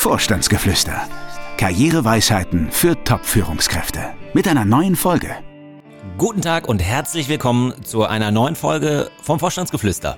[0.00, 1.06] Vorstandsgeflüster.
[1.58, 4.14] Karriereweisheiten für Top-Führungskräfte.
[4.32, 5.28] Mit einer neuen Folge.
[6.16, 10.16] Guten Tag und herzlich willkommen zu einer neuen Folge vom Vorstandsgeflüster.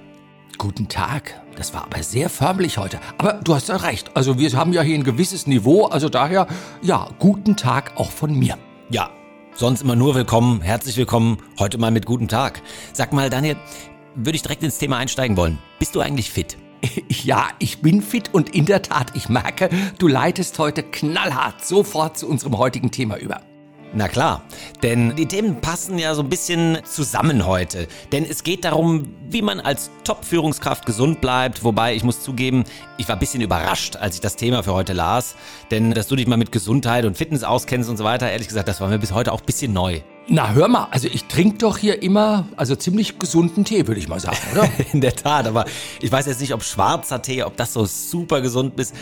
[0.57, 1.43] Guten Tag.
[1.57, 3.01] Das war aber sehr förmlich heute.
[3.19, 4.13] Aber du hast ja recht.
[4.15, 5.87] Also wir haben ja hier ein gewisses Niveau.
[5.87, 6.47] Also daher,
[6.81, 8.59] ja, guten Tag auch von mir.
[8.89, 9.11] Ja,
[9.53, 12.63] sonst immer nur willkommen, herzlich willkommen, heute mal mit guten Tag.
[12.93, 13.57] Sag mal, Daniel,
[14.15, 15.59] würde ich direkt ins Thema einsteigen wollen.
[15.81, 16.57] Bist du eigentlich fit?
[17.09, 22.19] Ja, ich bin fit und in der Tat, ich merke, du leitest heute knallhart sofort
[22.19, 23.41] zu unserem heutigen Thema über.
[23.95, 24.43] Na klar,
[24.83, 27.89] denn die Themen passen ja so ein bisschen zusammen heute.
[28.11, 31.63] Denn es geht darum, wie man als Top-Führungskraft gesund bleibt.
[31.63, 32.65] Wobei ich muss zugeben,
[32.97, 35.37] ich war ein bisschen überrascht, als ich das Thema für heute las.
[35.71, 38.67] Denn dass du dich mal mit Gesundheit und Fitness auskennst und so weiter, ehrlich gesagt,
[38.67, 40.01] das war mir bis heute auch ein bisschen neu.
[40.29, 44.09] Na, hör mal, also ich trinke doch hier immer, also ziemlich gesunden Tee, würde ich
[44.09, 44.69] mal sagen, oder?
[44.93, 45.65] In der Tat, aber
[46.01, 48.95] ich weiß jetzt nicht, ob schwarzer Tee, ob das so super gesund ist.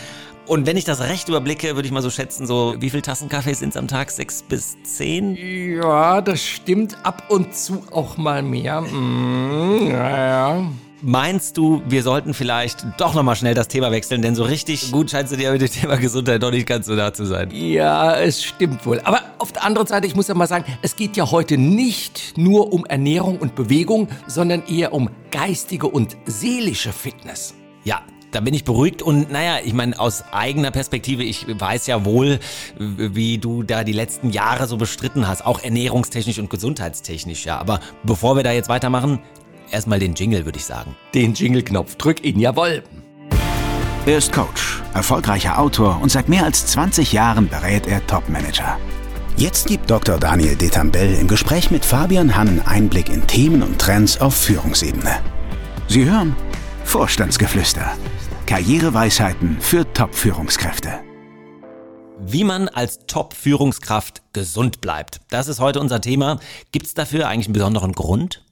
[0.47, 3.29] Und wenn ich das recht überblicke, würde ich mal so schätzen, so wie viele Tassen
[3.29, 4.09] Kaffee sind es am Tag?
[4.09, 5.37] Sechs bis zehn?
[5.37, 8.81] Ja, das stimmt ab und zu auch mal mehr.
[8.81, 10.17] Mm, ja,
[10.57, 10.71] ja.
[11.03, 14.21] Meinst du, wir sollten vielleicht doch nochmal schnell das Thema wechseln?
[14.21, 16.93] Denn so richtig gut scheinst du dir mit dem Thema Gesundheit doch nicht ganz so
[16.93, 17.49] nah zu sein.
[17.51, 19.01] Ja, es stimmt wohl.
[19.03, 22.37] Aber auf der anderen Seite, ich muss ja mal sagen, es geht ja heute nicht
[22.37, 27.55] nur um Ernährung und Bewegung, sondern eher um geistige und seelische Fitness.
[27.83, 32.05] Ja, da bin ich beruhigt und naja, ich meine, aus eigener Perspektive, ich weiß ja
[32.05, 32.39] wohl,
[32.77, 37.57] wie du da die letzten Jahre so bestritten hast, auch ernährungstechnisch und gesundheitstechnisch, ja.
[37.57, 39.19] Aber bevor wir da jetzt weitermachen,
[39.71, 40.95] erstmal den Jingle, würde ich sagen.
[41.13, 42.83] Den Jingle-Knopf drück ihn, jawohl.
[44.05, 48.79] Er ist Coach, erfolgreicher Autor und seit mehr als 20 Jahren berät er Topmanager.
[49.37, 50.17] Jetzt gibt Dr.
[50.17, 55.19] Daniel Detambell im Gespräch mit Fabian Hannen Einblick in Themen und Trends auf Führungsebene.
[55.87, 56.35] Sie hören
[56.83, 57.93] Vorstandsgeflüster.
[58.45, 60.99] Karriereweisheiten für Top-Führungskräfte.
[62.19, 65.21] Wie man als Top-Führungskraft gesund bleibt.
[65.29, 66.39] Das ist heute unser Thema.
[66.71, 68.43] Gibt es dafür eigentlich einen besonderen Grund?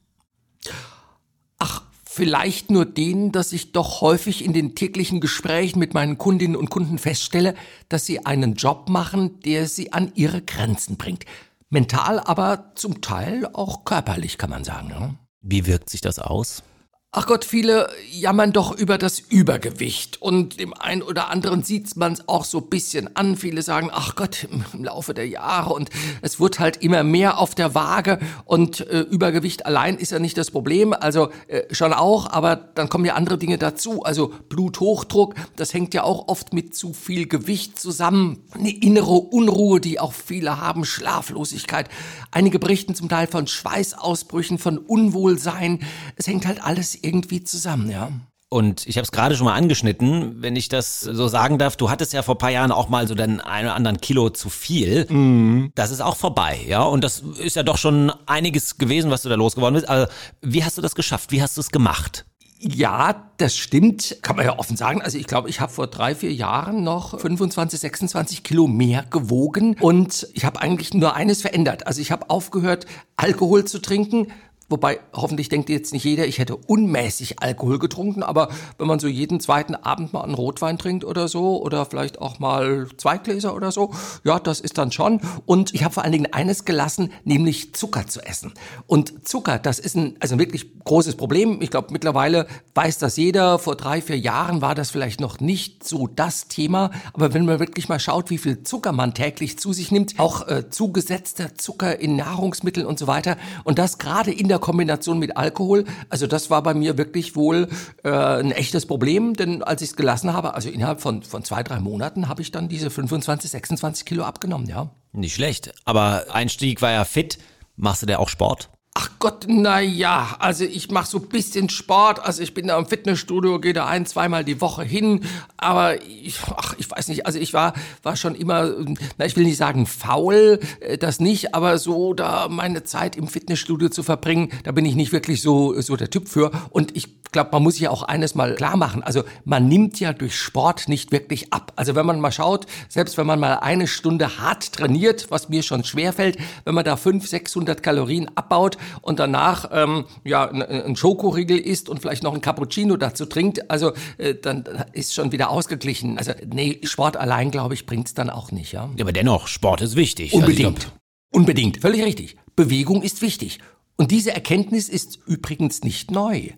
[2.11, 6.71] Vielleicht nur den, dass ich doch häufig in den täglichen Gesprächen mit meinen Kundinnen und
[6.71, 7.53] Kunden feststelle,
[7.87, 11.25] dass sie einen Job machen, der sie an ihre Grenzen bringt.
[11.69, 14.87] Mental, aber zum Teil auch körperlich, kann man sagen.
[14.87, 15.15] Ne?
[15.41, 16.63] Wie wirkt sich das aus?
[17.11, 22.13] Ach Gott, viele jammern doch über das Übergewicht und dem einen oder anderen sieht man
[22.13, 23.35] es auch so bisschen an.
[23.35, 25.89] Viele sagen, ach Gott, im Laufe der Jahre und
[26.21, 30.37] es wird halt immer mehr auf der Waage und äh, Übergewicht allein ist ja nicht
[30.37, 34.03] das Problem, also äh, schon auch, aber dann kommen ja andere Dinge dazu.
[34.03, 38.43] Also Bluthochdruck, das hängt ja auch oft mit zu viel Gewicht zusammen.
[38.51, 41.89] Eine innere Unruhe, die auch viele haben, Schlaflosigkeit.
[42.29, 45.79] Einige berichten zum Teil von Schweißausbrüchen, von Unwohlsein.
[46.15, 48.11] Es hängt halt alles irgendwie zusammen, ja.
[48.51, 51.77] Und ich habe es gerade schon mal angeschnitten, wenn ich das so sagen darf.
[51.77, 54.49] Du hattest ja vor paar Jahren auch mal so den einen oder anderen Kilo zu
[54.49, 55.05] viel.
[55.07, 55.71] Mhm.
[55.75, 56.81] Das ist auch vorbei, ja.
[56.81, 59.87] Und das ist ja doch schon einiges gewesen, was du da losgeworden bist.
[59.87, 60.11] Also,
[60.41, 61.31] wie hast du das geschafft?
[61.31, 62.25] Wie hast du es gemacht?
[62.61, 64.17] Ja, das stimmt.
[64.21, 65.01] Kann man ja offen sagen.
[65.01, 69.77] Also ich glaube, ich habe vor drei, vier Jahren noch 25, 26 Kilo mehr gewogen
[69.79, 71.87] und ich habe eigentlich nur eines verändert.
[71.87, 72.85] Also ich habe aufgehört,
[73.15, 74.27] Alkohol zu trinken,
[74.69, 79.07] Wobei, hoffentlich denkt jetzt nicht jeder, ich hätte unmäßig Alkohol getrunken, aber wenn man so
[79.07, 83.55] jeden zweiten Abend mal einen Rotwein trinkt oder so, oder vielleicht auch mal zwei Gläser
[83.55, 83.91] oder so,
[84.23, 85.21] ja, das ist dann schon.
[85.45, 88.53] Und ich habe vor allen Dingen eines gelassen, nämlich Zucker zu essen.
[88.85, 91.61] Und Zucker, das ist ein, also ein wirklich großes Problem.
[91.61, 93.59] Ich glaube, mittlerweile weiß das jeder.
[93.59, 96.91] Vor drei, vier Jahren war das vielleicht noch nicht so das Thema.
[97.13, 100.47] Aber wenn man wirklich mal schaut, wie viel Zucker man täglich zu sich nimmt, auch
[100.47, 105.37] äh, zugesetzter Zucker in Nahrungsmitteln und so weiter, und das gerade in der Kombination mit
[105.37, 105.85] Alkohol.
[106.09, 107.67] Also das war bei mir wirklich wohl
[108.03, 111.63] äh, ein echtes Problem, denn als ich es gelassen habe, also innerhalb von, von zwei,
[111.63, 114.89] drei Monaten, habe ich dann diese 25, 26 Kilo abgenommen, ja.
[115.11, 117.39] Nicht schlecht, aber Einstieg war ja fit.
[117.75, 118.69] Machst du da auch Sport?
[118.95, 122.77] Ach Gott, na ja, also ich mache so ein bisschen Sport, also ich bin da
[122.77, 125.21] im Fitnessstudio, gehe da ein, zweimal die Woche hin,
[125.57, 128.73] aber ich, ach, ich weiß nicht, also ich war, war schon immer,
[129.17, 133.27] na ich will nicht sagen faul, äh, das nicht, aber so da meine Zeit im
[133.27, 136.51] Fitnessstudio zu verbringen, da bin ich nicht wirklich so, so der Typ für.
[136.71, 139.99] Und ich glaube, man muss sich ja auch eines mal klar machen, also man nimmt
[139.99, 143.55] ja durch Sport nicht wirklich ab, also wenn man mal schaut, selbst wenn man mal
[143.55, 148.29] eine Stunde hart trainiert, was mir schon schwer fällt, wenn man da 500, 600 Kalorien
[148.35, 153.69] abbaut, und danach ähm, ja ein Schokoriegel isst und vielleicht noch ein Cappuccino dazu trinkt,
[153.69, 156.17] also äh, dann ist schon wieder ausgeglichen.
[156.17, 158.71] Also nee, Sport allein, glaube ich, bringt's dann auch nicht.
[158.71, 158.89] Ja?
[158.95, 160.33] ja, aber dennoch, Sport ist wichtig.
[160.33, 160.79] Also Unbedingt.
[160.79, 160.91] Also
[161.31, 162.37] Unbedingt, völlig richtig.
[162.55, 163.59] Bewegung ist wichtig.
[163.97, 166.49] Und diese Erkenntnis ist übrigens nicht neu.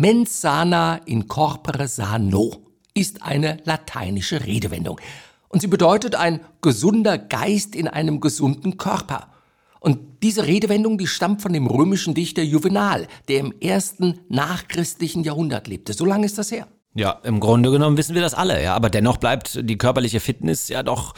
[0.00, 2.62] Mens sana in corpore sano.
[2.94, 5.00] ist eine lateinische Redewendung.
[5.48, 9.32] Und sie bedeutet ein gesunder Geist in einem gesunden Körper.
[9.80, 15.66] Und diese Redewendung, die stammt von dem römischen Dichter Juvenal, der im ersten nachchristlichen Jahrhundert
[15.66, 15.92] lebte.
[15.94, 16.68] So lange ist das her.
[16.94, 20.68] Ja, im Grunde genommen wissen wir das alle, ja, aber dennoch bleibt die körperliche Fitness
[20.68, 21.14] ja doch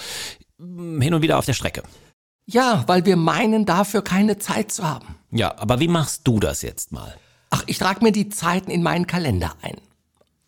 [0.59, 1.83] hm, hin und wieder auf der Strecke.
[2.47, 5.17] Ja, weil wir meinen, dafür keine Zeit zu haben.
[5.33, 7.15] Ja, aber wie machst du das jetzt mal?
[7.51, 9.77] Ach, ich trage mir die Zeiten in meinen Kalender ein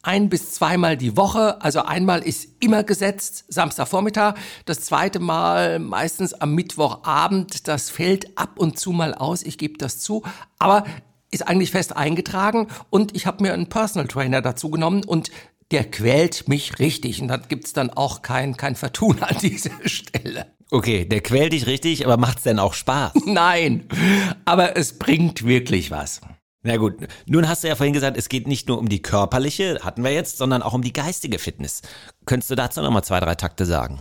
[0.02, 1.62] ein bis zweimal die Woche.
[1.62, 4.34] Also einmal ist immer gesetzt, Samstagvormittag.
[4.64, 7.69] Das zweite Mal meistens am Mittwochabend.
[7.69, 10.22] Das fällt ab und zu mal aus, ich gebe das zu.
[10.58, 10.84] Aber
[11.31, 15.31] ist eigentlich fest eingetragen und ich habe mir einen Personal Trainer dazu genommen und
[15.70, 20.46] der quält mich richtig und da gibt's dann auch kein, kein Vertun an dieser Stelle.
[20.70, 23.12] Okay, der quält dich richtig, aber macht's denn auch Spaß?
[23.26, 23.88] Nein,
[24.44, 26.20] aber es bringt wirklich was.
[26.64, 26.94] Na gut,
[27.26, 30.12] nun hast du ja vorhin gesagt, es geht nicht nur um die körperliche, hatten wir
[30.12, 31.82] jetzt, sondern auch um die geistige Fitness.
[32.25, 33.99] Könntest du dazu nochmal zwei, drei Takte sagen?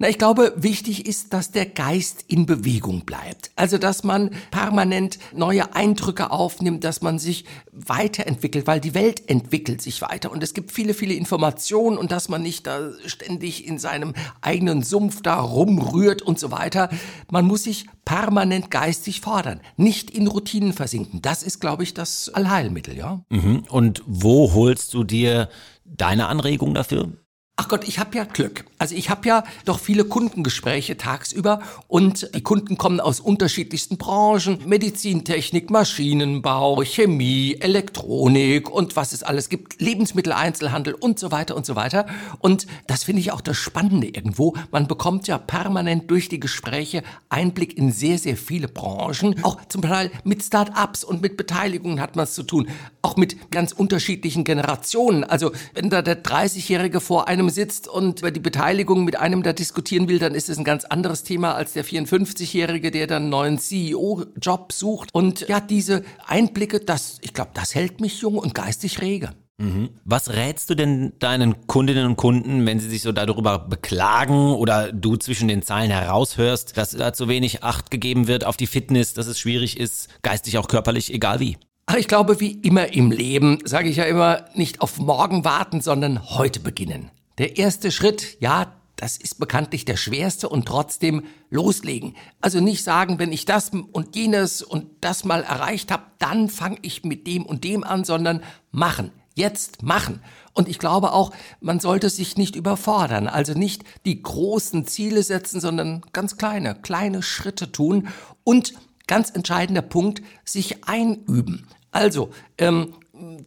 [0.00, 3.52] Na, ich glaube, wichtig ist, dass der Geist in Bewegung bleibt.
[3.54, 9.80] Also, dass man permanent neue Eindrücke aufnimmt, dass man sich weiterentwickelt, weil die Welt entwickelt
[9.80, 13.78] sich weiter und es gibt viele, viele Informationen und dass man nicht da ständig in
[13.78, 16.90] seinem eigenen Sumpf da rumrührt und so weiter.
[17.30, 21.22] Man muss sich permanent geistig fordern, nicht in Routinen versinken.
[21.22, 23.24] Das ist, glaube ich, das Allheilmittel, ja.
[23.28, 23.62] Mhm.
[23.70, 25.48] Und wo holst du dir
[25.84, 27.12] deine Anregung dafür?
[27.56, 28.64] Ach Gott, ich habe ja Glück.
[28.78, 34.58] Also ich habe ja doch viele Kundengespräche tagsüber und die Kunden kommen aus unterschiedlichsten Branchen,
[34.66, 41.76] Medizintechnik, Maschinenbau, Chemie, Elektronik und was es alles gibt, Lebensmitteleinzelhandel und so weiter und so
[41.76, 42.06] weiter.
[42.40, 44.54] Und das finde ich auch das Spannende irgendwo.
[44.72, 49.44] Man bekommt ja permanent durch die Gespräche Einblick in sehr, sehr viele Branchen.
[49.44, 52.66] Auch zum Teil mit Start-ups und mit Beteiligungen hat man es zu tun.
[53.00, 55.22] Auch mit ganz unterschiedlichen Generationen.
[55.22, 59.42] Also wenn da der 30-Jährige vor einem einem sitzt und über die Beteiligung mit einem
[59.42, 63.22] da diskutieren will, dann ist es ein ganz anderes Thema als der 54-Jährige, der dann
[63.22, 65.10] einen neuen CEO-Job sucht.
[65.12, 69.30] Und ja, diese Einblicke, das, ich glaube, das hält mich jung und geistig rege.
[69.58, 69.90] Mhm.
[70.04, 74.90] Was rätst du denn deinen Kundinnen und Kunden, wenn sie sich so darüber beklagen oder
[74.90, 79.14] du zwischen den Zeilen heraushörst, dass da zu wenig Acht gegeben wird auf die Fitness,
[79.14, 81.56] dass es schwierig ist, geistig auch körperlich, egal wie?
[81.86, 85.82] Ach, ich glaube, wie immer im Leben, sage ich ja immer, nicht auf morgen warten,
[85.82, 87.10] sondern heute beginnen.
[87.38, 92.14] Der erste Schritt, ja, das ist bekanntlich der schwerste und trotzdem loslegen.
[92.40, 96.78] Also nicht sagen, wenn ich das und jenes und das mal erreicht habe, dann fange
[96.82, 99.10] ich mit dem und dem an, sondern machen.
[99.34, 100.20] Jetzt machen.
[100.52, 105.60] Und ich glaube auch, man sollte sich nicht überfordern, also nicht die großen Ziele setzen,
[105.60, 108.08] sondern ganz kleine, kleine Schritte tun
[108.44, 108.74] und
[109.08, 111.66] ganz entscheidender Punkt, sich einüben.
[111.90, 112.94] Also, ähm,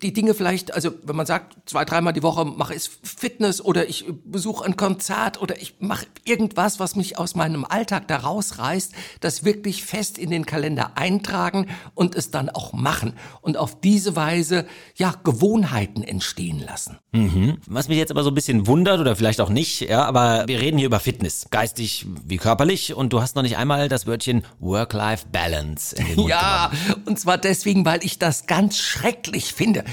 [0.02, 3.90] die Dinge vielleicht, also wenn man sagt, zwei, dreimal die Woche mache ich Fitness oder
[3.90, 8.94] ich besuche ein Konzert oder ich mache irgendwas, was mich aus meinem Alltag da rausreißt,
[9.20, 14.16] das wirklich fest in den Kalender eintragen und es dann auch machen und auf diese
[14.16, 14.66] Weise
[14.96, 17.00] ja Gewohnheiten entstehen lassen.
[17.12, 17.58] Mhm.
[17.68, 20.62] Was mich jetzt aber so ein bisschen wundert oder vielleicht auch nicht, ja, aber wir
[20.62, 24.46] reden hier über Fitness, geistig wie körperlich und du hast noch nicht einmal das Wörtchen
[24.60, 27.04] Work-Life-Balance in den Mund Ja, genommen.
[27.06, 29.84] und zwar deswegen, weil ich das ganz schrecklich finde.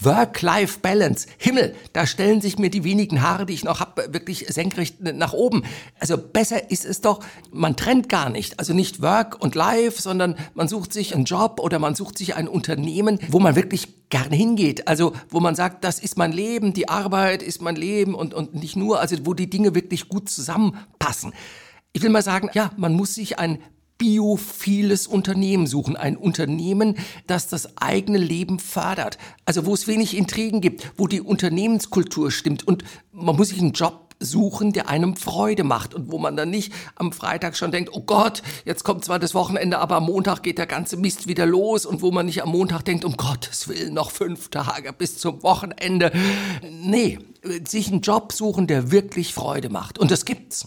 [0.00, 1.28] Work-Life-Balance.
[1.38, 5.34] Himmel, da stellen sich mir die wenigen Haare, die ich noch habe, wirklich senkrecht nach
[5.34, 5.62] oben.
[5.98, 7.20] Also besser ist es doch,
[7.52, 8.58] man trennt gar nicht.
[8.58, 12.34] Also nicht Work und Life, sondern man sucht sich einen Job oder man sucht sich
[12.34, 14.88] ein Unternehmen, wo man wirklich gerne hingeht.
[14.88, 18.54] Also wo man sagt, das ist mein Leben, die Arbeit ist mein Leben und, und
[18.54, 21.32] nicht nur, also wo die Dinge wirklich gut zusammenpassen.
[21.92, 23.58] Ich will mal sagen, ja, man muss sich ein
[24.00, 25.94] biophiles Unternehmen suchen.
[25.94, 29.18] Ein Unternehmen, das das eigene Leben fördert.
[29.44, 33.72] Also wo es wenig Intrigen gibt, wo die Unternehmenskultur stimmt und man muss sich einen
[33.72, 37.90] Job suchen, der einem Freude macht und wo man dann nicht am Freitag schon denkt,
[37.92, 41.44] oh Gott, jetzt kommt zwar das Wochenende, aber am Montag geht der ganze Mist wieder
[41.44, 45.18] los und wo man nicht am Montag denkt, um Gottes Willen, noch fünf Tage bis
[45.18, 46.10] zum Wochenende.
[46.70, 47.18] Nee,
[47.66, 49.98] sich einen Job suchen, der wirklich Freude macht.
[49.98, 50.66] Und das gibt's.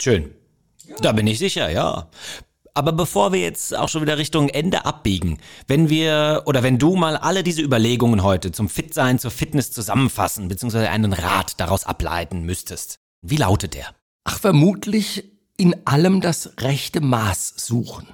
[0.00, 0.30] Schön.
[1.00, 2.08] Da bin ich sicher, ja.
[2.74, 6.94] Aber bevor wir jetzt auch schon wieder Richtung Ende abbiegen, wenn wir oder wenn du
[6.94, 12.42] mal alle diese Überlegungen heute zum Fitsein, zur Fitness zusammenfassen, beziehungsweise einen Rat daraus ableiten
[12.42, 13.94] müsstest, wie lautet der?
[14.24, 15.24] Ach, vermutlich
[15.56, 18.08] in allem das rechte Maß suchen.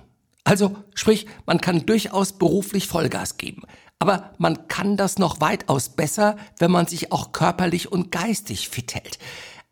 [0.45, 3.63] Also, sprich, man kann durchaus beruflich Vollgas geben.
[3.99, 8.95] Aber man kann das noch weitaus besser, wenn man sich auch körperlich und geistig fit
[8.95, 9.19] hält.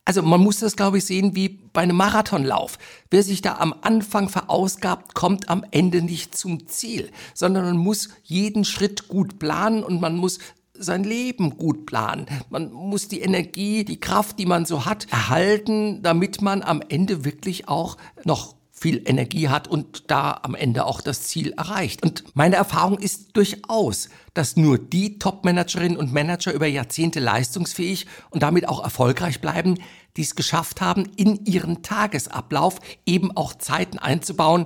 [0.05, 2.79] Also man muss das, glaube ich, sehen wie bei einem Marathonlauf.
[3.11, 8.09] Wer sich da am Anfang verausgabt, kommt am Ende nicht zum Ziel, sondern man muss
[8.25, 10.39] jeden Schritt gut planen und man muss
[10.75, 12.27] sein Leben gut planen.
[12.49, 17.25] Man muss die Energie, die Kraft, die man so hat, erhalten, damit man am Ende
[17.25, 22.03] wirklich auch noch viel Energie hat und da am Ende auch das Ziel erreicht.
[22.03, 28.43] Und meine Erfahrung ist durchaus, dass nur die Top-Managerinnen und Manager über Jahrzehnte leistungsfähig und
[28.43, 29.77] damit auch erfolgreich bleiben,
[30.17, 34.65] die es geschafft haben, in ihren Tagesablauf eben auch Zeiten einzubauen,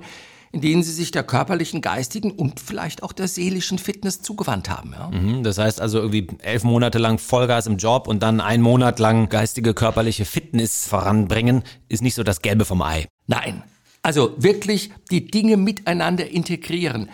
[0.53, 4.93] in denen sie sich der körperlichen, geistigen und vielleicht auch der seelischen Fitness zugewandt haben.
[4.93, 5.11] Ja?
[5.11, 9.01] Mhm, das heißt also irgendwie elf Monate lang Vollgas im Job und dann einen Monat
[9.01, 13.09] lang geistige, körperliche Fitness voranbringen, ist nicht so das Gelbe vom Ei.
[13.27, 13.65] Nein,
[14.05, 17.09] also wirklich die Dinge miteinander integrieren.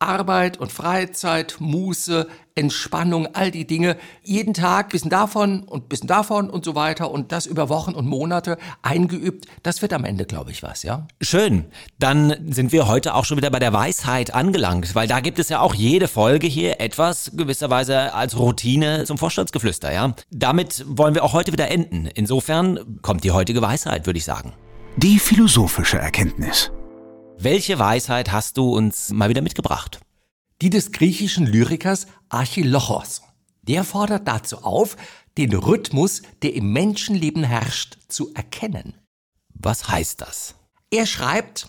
[0.00, 3.96] Arbeit und Freizeit, Muße, Entspannung, all die Dinge.
[4.22, 8.06] Jeden Tag bisschen davon und bisschen davon und so weiter und das über Wochen und
[8.06, 9.46] Monate eingeübt.
[9.64, 11.08] Das wird am Ende, glaube ich, was, ja?
[11.20, 11.64] Schön.
[11.98, 15.48] Dann sind wir heute auch schon wieder bei der Weisheit angelangt, weil da gibt es
[15.48, 20.14] ja auch jede Folge hier etwas gewisserweise als Routine zum Vorstandsgeflüster, ja?
[20.30, 22.06] Damit wollen wir auch heute wieder enden.
[22.14, 24.52] Insofern kommt die heutige Weisheit, würde ich sagen.
[25.00, 26.72] Die philosophische Erkenntnis.
[27.38, 30.00] Welche Weisheit hast du uns mal wieder mitgebracht?
[30.60, 33.22] Die des griechischen Lyrikers Archilochos.
[33.62, 34.96] Der fordert dazu auf,
[35.36, 38.94] den Rhythmus, der im Menschenleben herrscht, zu erkennen.
[39.54, 40.56] Was heißt das?
[40.90, 41.68] Er schreibt,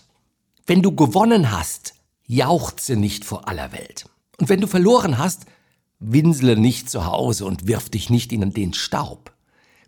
[0.66, 1.94] wenn du gewonnen hast,
[2.26, 4.06] jauchze nicht vor aller Welt.
[4.38, 5.44] Und wenn du verloren hast,
[6.00, 9.32] winsele nicht zu Hause und wirf dich nicht in den Staub.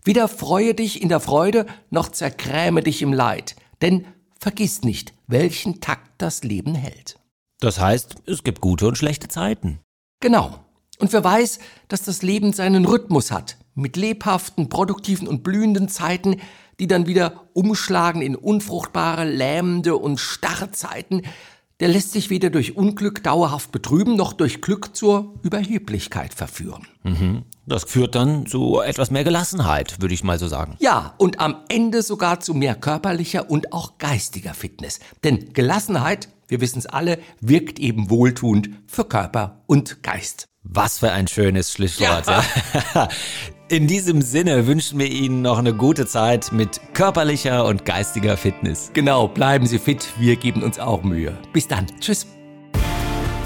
[0.05, 4.05] Weder freue dich in der Freude, noch zerkräme dich im Leid, denn
[4.37, 7.17] vergiss nicht, welchen Takt das Leben hält.
[7.61, 9.79] Das heißt, es gibt gute und schlechte Zeiten.
[10.19, 10.59] Genau.
[10.99, 16.41] Und wer weiß, dass das Leben seinen Rhythmus hat, mit lebhaften, produktiven und blühenden Zeiten,
[16.79, 21.21] die dann wieder umschlagen in unfruchtbare, lähmende und starre Zeiten,
[21.79, 26.87] der lässt sich weder durch Unglück dauerhaft betrüben, noch durch Glück zur Überheblichkeit verführen.
[27.03, 27.43] Mhm.
[27.65, 30.75] Das führt dann zu etwas mehr Gelassenheit, würde ich mal so sagen.
[30.79, 34.99] Ja, und am Ende sogar zu mehr körperlicher und auch geistiger Fitness.
[35.23, 40.45] Denn Gelassenheit, wir wissen es alle, wirkt eben wohltuend für Körper und Geist.
[40.63, 42.27] Was für ein schönes Schlusswort.
[42.27, 42.43] Ja.
[42.95, 43.09] ja.
[43.73, 48.91] In diesem Sinne wünschen wir Ihnen noch eine gute Zeit mit körperlicher und geistiger Fitness.
[48.93, 51.35] Genau, bleiben Sie fit, wir geben uns auch Mühe.
[51.53, 52.27] Bis dann, tschüss.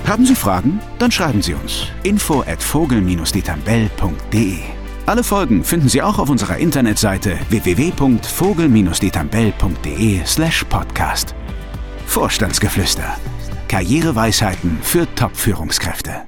[0.05, 0.81] Haben Sie Fragen?
[0.99, 1.85] Dann schreiben Sie uns.
[2.03, 4.57] Info at vogel-detambell.de
[5.05, 11.35] Alle Folgen finden Sie auch auf unserer Internetseite www.vogel-detambell.de slash podcast.
[12.05, 13.15] Vorstandsgeflüster.
[13.69, 16.25] Karriereweisheiten für Top-Führungskräfte.